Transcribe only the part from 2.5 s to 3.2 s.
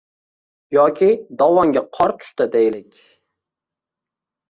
deylik.